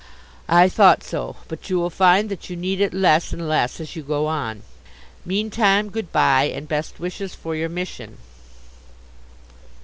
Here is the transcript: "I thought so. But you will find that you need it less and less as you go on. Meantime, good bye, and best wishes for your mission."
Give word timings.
"I 0.49 0.67
thought 0.67 1.03
so. 1.03 1.35
But 1.47 1.69
you 1.69 1.77
will 1.77 1.91
find 1.91 2.29
that 2.29 2.49
you 2.49 2.55
need 2.55 2.81
it 2.81 2.91
less 2.91 3.31
and 3.33 3.47
less 3.47 3.79
as 3.79 3.95
you 3.95 4.01
go 4.01 4.25
on. 4.25 4.63
Meantime, 5.25 5.91
good 5.91 6.11
bye, 6.11 6.45
and 6.51 6.67
best 6.67 6.99
wishes 6.99 7.35
for 7.35 7.55
your 7.55 7.69
mission." 7.69 8.17